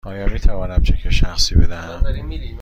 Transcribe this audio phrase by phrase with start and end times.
[0.05, 2.03] آیا می توانم چک شخصی بدهم؟